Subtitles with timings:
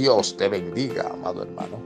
[0.00, 1.78] Dios te bendiga, amado hermano.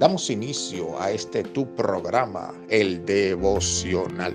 [0.00, 4.34] Damos inicio a este tu programa, el devocional,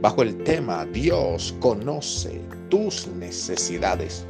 [0.00, 2.40] bajo el tema Dios conoce
[2.70, 4.26] tus necesidades.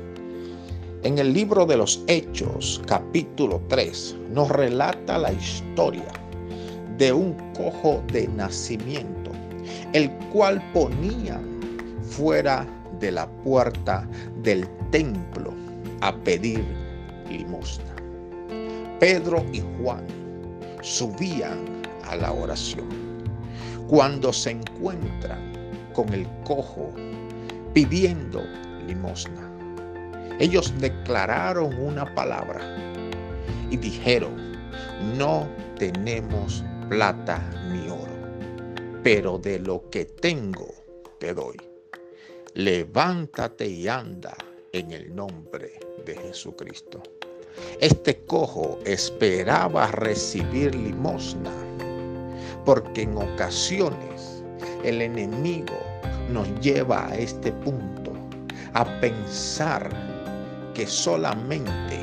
[1.02, 6.12] En el libro de los Hechos, capítulo 3, nos relata la historia
[6.98, 9.30] de un cojo de nacimiento,
[9.94, 11.40] el cual ponían
[12.02, 12.66] fuera
[13.00, 14.06] de la puerta
[14.42, 15.54] del templo
[16.02, 16.79] a pedir
[17.30, 17.94] limosna.
[18.98, 20.06] Pedro y Juan
[20.82, 22.88] subían a la oración.
[23.88, 25.52] Cuando se encuentran
[25.94, 26.92] con el cojo
[27.72, 28.42] pidiendo
[28.86, 29.50] limosna,
[30.38, 32.60] ellos declararon una palabra
[33.70, 34.52] y dijeron,
[35.16, 37.38] no tenemos plata
[37.70, 40.68] ni oro, pero de lo que tengo
[41.18, 41.56] te doy.
[42.54, 44.36] Levántate y anda
[44.72, 47.02] en el nombre de Jesucristo.
[47.80, 51.52] Este cojo esperaba recibir limosna,
[52.64, 54.42] porque en ocasiones
[54.84, 55.78] el enemigo
[56.30, 58.12] nos lleva a este punto,
[58.74, 59.88] a pensar
[60.74, 61.98] que solamente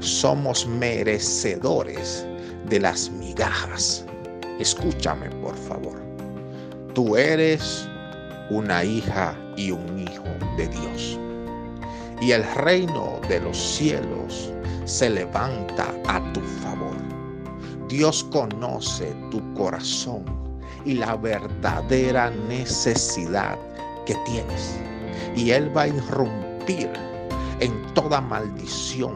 [0.00, 2.26] somos merecedores
[2.68, 4.04] de las migajas.
[4.58, 5.98] Escúchame, por favor.
[6.94, 7.88] Tú eres
[8.50, 10.24] una hija y un hijo
[10.56, 11.18] de Dios
[12.20, 14.52] y el reino de los cielos
[14.88, 16.96] se levanta a tu favor.
[17.88, 20.24] Dios conoce tu corazón
[20.84, 23.58] y la verdadera necesidad
[24.06, 24.78] que tienes.
[25.36, 26.90] Y Él va a irrumpir
[27.60, 29.14] en toda maldición.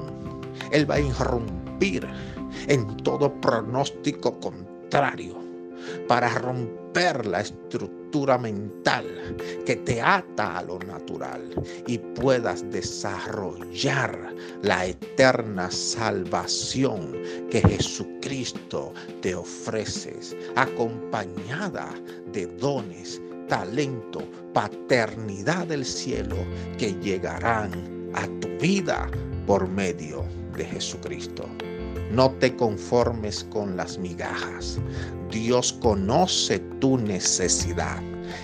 [0.71, 2.07] Él va a irrumpir
[2.69, 5.43] en todo pronóstico contrario
[6.09, 9.07] para romper la estructura mental
[9.65, 11.43] que te ata a lo natural
[11.87, 17.17] y puedas desarrollar la eterna salvación
[17.51, 20.15] que Jesucristo te ofrece,
[20.57, 21.89] acompañada
[22.33, 26.37] de dones, talento, paternidad del cielo
[26.79, 29.11] que llegarán a tu vida
[29.47, 30.25] por medio
[30.57, 31.49] de Jesucristo.
[32.13, 34.79] No te conformes con las migajas.
[35.31, 38.03] Dios conoce tu necesidad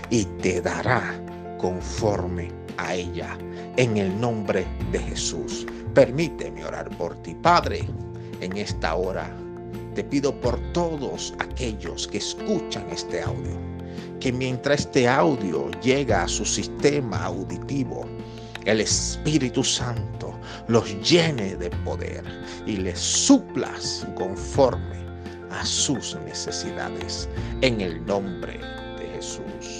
[0.08, 1.22] y te dará
[1.58, 3.36] conforme a ella.
[3.76, 5.66] En el nombre de Jesús.
[5.92, 7.86] Permíteme orar por ti, Padre,
[8.40, 9.30] en esta hora.
[9.94, 13.58] Te pido por todos aquellos que escuchan este audio,
[14.18, 18.06] que mientras este audio llega a su sistema auditivo,
[18.64, 20.37] el Espíritu Santo
[20.68, 22.24] los llene de poder
[22.66, 24.98] y les suplas conforme
[25.50, 27.28] a sus necesidades
[27.62, 28.58] en el nombre
[28.98, 29.77] de Jesús.